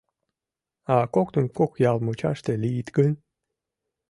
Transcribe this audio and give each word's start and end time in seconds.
А 0.95 0.97
коктын 1.15 1.45
кок 1.57 1.71
ял 1.91 1.97
мучаште 2.05 2.53
лийыт 2.63 2.87
гын?.. 2.97 3.11